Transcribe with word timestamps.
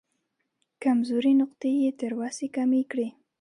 کمزورې 0.83 1.31
نقطې 1.41 1.71
یې 1.83 1.91
تر 1.99 2.11
وسې 2.19 2.47
کمې 2.55 2.81
کړې. 2.91 3.07